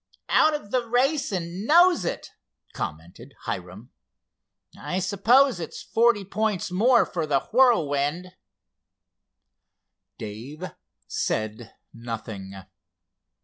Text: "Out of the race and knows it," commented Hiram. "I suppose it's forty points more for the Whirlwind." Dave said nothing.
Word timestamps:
"Out 0.29 0.55
of 0.55 0.71
the 0.71 0.83
race 0.89 1.31
and 1.31 1.67
knows 1.67 2.05
it," 2.05 2.31
commented 2.73 3.35
Hiram. 3.41 3.91
"I 4.75 4.97
suppose 4.97 5.59
it's 5.59 5.83
forty 5.83 6.25
points 6.25 6.71
more 6.71 7.05
for 7.05 7.27
the 7.27 7.41
Whirlwind." 7.53 8.31
Dave 10.17 10.71
said 11.07 11.75
nothing. 11.93 12.53